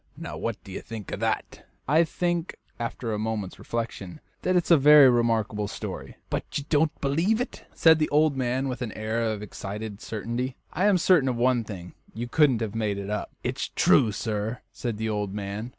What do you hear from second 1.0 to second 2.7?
of that?" "I think"